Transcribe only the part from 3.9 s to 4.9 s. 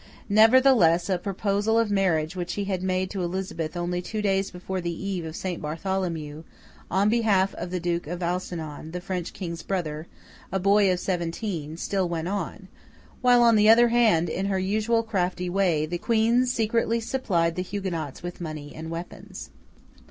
two days before the